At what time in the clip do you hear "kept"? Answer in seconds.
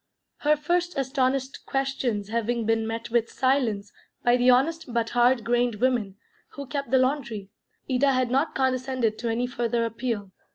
6.65-6.89